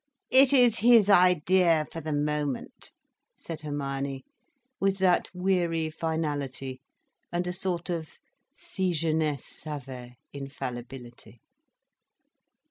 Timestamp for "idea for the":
1.11-2.11